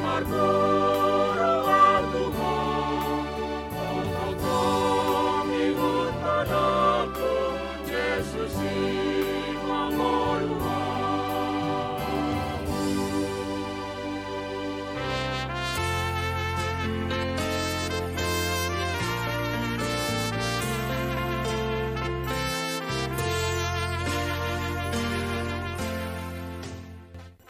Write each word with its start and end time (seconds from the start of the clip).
Marco. 0.00 0.67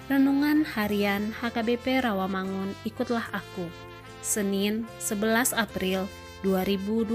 Renungan 0.08 0.64
Harian 0.64 1.36
HKBP 1.36 2.00
Rawamangun 2.00 2.72
Ikutlah 2.88 3.28
Aku 3.28 3.68
Senin 4.24 4.88
11 5.04 5.52
April 5.52 6.08
2022 6.40 7.12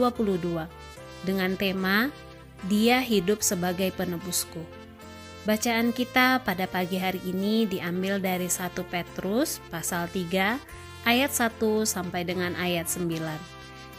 dengan 1.25 1.57
tema 1.57 2.13
Dia 2.69 3.01
hidup 3.01 3.41
sebagai 3.41 3.89
penebusku. 3.97 4.61
Bacaan 5.41 5.89
kita 5.89 6.45
pada 6.45 6.69
pagi 6.69 7.01
hari 7.01 7.17
ini 7.25 7.65
diambil 7.65 8.21
dari 8.21 8.45
1 8.45 8.77
Petrus 8.85 9.57
pasal 9.73 10.05
3 10.13 10.61
ayat 11.09 11.31
1 11.33 11.49
sampai 11.89 12.21
dengan 12.29 12.53
ayat 12.61 12.85
9 12.85 13.09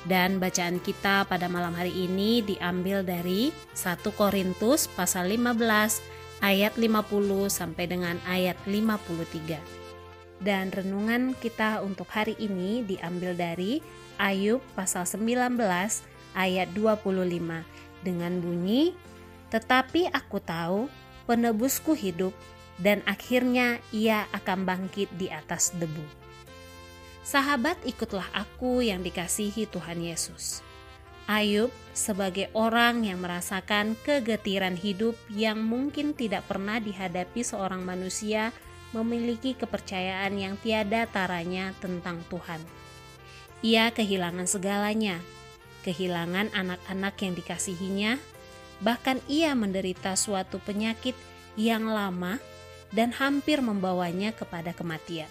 dan 0.06 0.36
bacaan 0.36 0.79
kita 0.79 1.25
pada 1.27 1.51
malam 1.51 1.75
hari 1.75 1.91
ini 1.91 2.47
diambil 2.47 3.03
dari 3.03 3.51
1 3.75 4.06
Korintus 4.14 4.86
pasal 4.92 5.33
15 5.35 6.14
ayat 6.45 6.77
50 6.77 7.49
sampai 7.49 7.89
dengan 7.89 8.21
ayat 8.29 8.61
53. 8.69 9.57
Dan 10.45 10.69
renungan 10.69 11.33
kita 11.41 11.81
untuk 11.81 12.13
hari 12.13 12.37
ini 12.37 12.85
diambil 12.85 13.33
dari 13.33 13.81
Ayub 14.21 14.61
pasal 14.77 15.09
19 15.09 15.57
ayat 16.37 16.69
25 16.77 17.01
dengan 18.05 18.33
bunyi 18.45 18.93
Tetapi 19.49 20.13
aku 20.13 20.43
tahu 20.43 20.91
penebusku 21.25 21.95
hidup 21.95 22.35
dan 22.77 23.07
akhirnya 23.07 23.79
ia 23.95 24.27
akan 24.35 24.67
bangkit 24.67 25.07
di 25.15 25.31
atas 25.31 25.71
debu. 25.79 26.03
Sahabat 27.23 27.79
ikutlah 27.87 28.27
aku 28.35 28.83
yang 28.83 29.01
dikasihi 29.01 29.71
Tuhan 29.71 30.03
Yesus. 30.03 30.64
Ayub 31.24 31.73
sebagai 31.96 32.52
orang 32.52 33.08
yang 33.08 33.24
merasakan 33.24 33.96
kegetiran 34.05 34.77
hidup 34.77 35.17
yang 35.33 35.64
mungkin 35.64 36.12
tidak 36.12 36.45
pernah 36.45 36.77
dihadapi 36.77 37.40
seorang 37.40 37.80
manusia 37.80 38.52
memiliki 38.92 39.57
kepercayaan 39.57 40.36
yang 40.36 40.55
tiada 40.61 41.08
taranya 41.08 41.73
tentang 41.80 42.20
Tuhan. 42.29 42.61
Ia 43.64 43.89
kehilangan 43.96 44.45
segalanya, 44.45 45.17
kehilangan 45.89 46.52
anak-anak 46.52 47.14
yang 47.24 47.33
dikasihinya, 47.33 48.13
bahkan 48.84 49.17
ia 49.24 49.57
menderita 49.57 50.20
suatu 50.20 50.61
penyakit 50.61 51.17
yang 51.57 51.89
lama 51.89 52.36
dan 52.92 53.17
hampir 53.17 53.64
membawanya 53.64 54.36
kepada 54.36 54.77
kematian. 54.77 55.30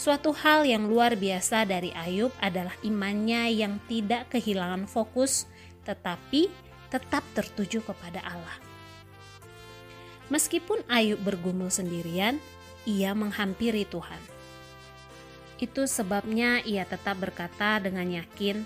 Suatu 0.00 0.32
hal 0.32 0.64
yang 0.64 0.88
luar 0.88 1.12
biasa 1.12 1.68
dari 1.68 1.92
Ayub 1.92 2.32
adalah 2.40 2.72
imannya 2.80 3.52
yang 3.52 3.76
tidak 3.84 4.32
kehilangan 4.32 4.88
fokus, 4.88 5.44
tetapi 5.84 6.48
tetap 6.88 7.20
tertuju 7.36 7.84
kepada 7.84 8.24
Allah. 8.24 8.56
Meskipun 10.32 10.80
Ayub 10.88 11.20
bergumul 11.20 11.68
sendirian, 11.68 12.40
ia 12.88 13.12
menghampiri 13.12 13.84
Tuhan. 13.84 14.24
Itu 15.60 15.84
sebabnya 15.84 16.64
ia 16.64 16.88
tetap 16.88 17.20
berkata 17.20 17.76
dengan 17.76 18.08
yakin, 18.08 18.64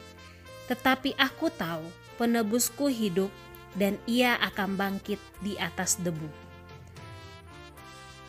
"Tetapi 0.71 1.19
aku 1.19 1.51
tahu 1.51 1.83
penebusku 2.15 2.87
hidup, 2.87 3.35
dan 3.75 3.99
ia 4.07 4.39
akan 4.39 4.79
bangkit 4.79 5.19
di 5.43 5.59
atas 5.59 5.99
debu." 5.99 6.31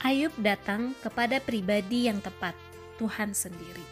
Ayub 0.02 0.34
datang 0.42 0.98
kepada 1.06 1.38
pribadi 1.38 2.10
yang 2.10 2.18
tepat 2.18 2.65
Tuhan 2.98 3.36
sendiri. 3.36 3.84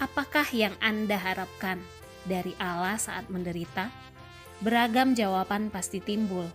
Apakah 0.00 0.48
yang 0.52 0.72
Anda 0.80 1.20
harapkan 1.20 1.80
dari 2.24 2.56
Allah 2.56 2.96
saat 2.96 3.28
menderita? 3.28 3.92
Beragam 4.60 5.16
jawaban 5.16 5.68
pasti 5.72 6.00
timbul. 6.00 6.48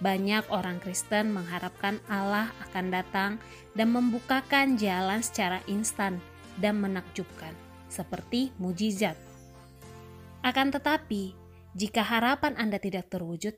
Banyak 0.00 0.52
orang 0.52 0.80
Kristen 0.80 1.32
mengharapkan 1.32 2.00
Allah 2.08 2.52
akan 2.68 2.86
datang 2.92 3.32
dan 3.72 3.88
membukakan 3.92 4.76
jalan 4.76 5.24
secara 5.24 5.64
instan 5.70 6.20
dan 6.60 6.80
menakjubkan, 6.80 7.52
seperti 7.88 8.52
mujizat. 8.60 9.16
Akan 10.44 10.68
tetapi, 10.68 11.32
jika 11.72 12.04
harapan 12.04 12.54
Anda 12.60 12.76
tidak 12.76 13.08
terwujud, 13.08 13.56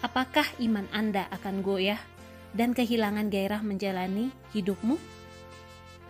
apakah 0.00 0.48
iman 0.64 0.88
Anda 0.90 1.28
akan 1.28 1.60
goyah 1.60 2.00
dan 2.56 2.72
kehilangan 2.72 3.28
gairah 3.28 3.60
menjalani 3.60 4.32
hidupmu? 4.56 4.96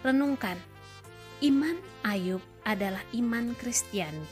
Renungkan, 0.02 0.58
iman 1.46 1.78
Ayub 2.02 2.42
adalah 2.66 3.06
iman 3.14 3.54
Kristiani. 3.54 4.26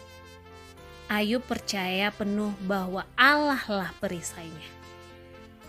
Ayub 1.07 1.47
percaya 1.47 2.11
penuh 2.11 2.51
bahwa 2.67 3.07
Allah 3.15 3.63
lah 3.71 3.95
perisainya. 4.03 4.67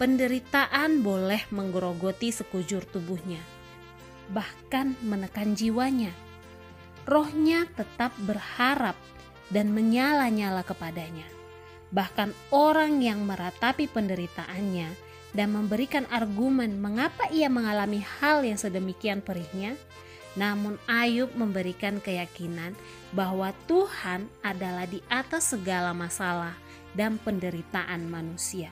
Penderitaan 0.01 1.06
boleh 1.06 1.45
menggerogoti 1.53 2.34
sekujur 2.34 2.81
tubuhnya, 2.89 3.45
bahkan 4.34 4.97
menekan 5.06 5.53
jiwanya. 5.53 6.09
Rohnya 7.06 7.69
tetap 7.77 8.09
berharap 8.25 8.97
dan 9.54 9.69
menyala-nyala 9.69 10.65
kepadanya. 10.65 11.30
Bahkan 11.94 12.33
orang 12.50 13.06
yang 13.06 13.21
meratapi 13.21 13.86
penderitaannya 13.86 14.89
dan 15.38 15.47
memberikan 15.54 16.09
argumen 16.09 16.81
mengapa 16.81 17.30
ia 17.30 17.47
mengalami 17.54 18.01
hal 18.01 18.42
yang 18.42 18.57
sedemikian 18.57 19.21
perihnya, 19.21 19.77
namun 20.39 20.80
Ayub 20.88 21.31
memberikan 21.36 22.00
keyakinan 22.00 22.75
bahwa 23.12 23.51
Tuhan 23.68 24.31
adalah 24.39 24.88
di 24.88 25.04
atas 25.12 25.51
segala 25.51 25.92
masalah 25.92 26.56
dan 26.95 27.19
penderitaan 27.19 28.07
manusia. 28.07 28.72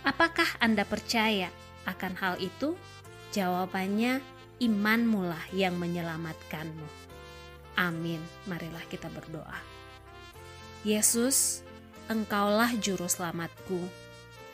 Apakah 0.00 0.48
Anda 0.64 0.88
percaya 0.88 1.52
akan 1.84 2.14
hal 2.16 2.34
itu? 2.40 2.72
Jawabannya 3.36 4.24
imanmu 4.58 5.20
lah 5.28 5.44
yang 5.52 5.76
menyelamatkanmu. 5.76 6.88
Amin. 7.76 8.20
Marilah 8.48 8.84
kita 8.88 9.08
berdoa. 9.12 9.60
Yesus, 10.82 11.60
Engkaulah 12.10 12.74
juru 12.82 13.06
selamatku 13.06 13.86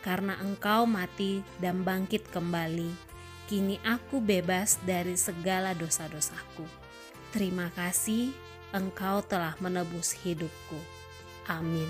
karena 0.05 0.37
engkau 0.45 0.85
mati 0.85 1.41
dan 1.57 1.89
bangkit 1.89 2.29
kembali, 2.29 2.93
kini 3.47 3.79
aku 3.87 4.19
bebas 4.19 4.79
dari 4.83 5.15
segala 5.15 5.71
dosa-dosaku. 5.73 6.67
Terima 7.31 7.71
kasih, 7.75 8.35
engkau 8.75 9.23
telah 9.23 9.55
menebus 9.63 10.15
hidupku. 10.19 10.79
Amin. 11.47 11.87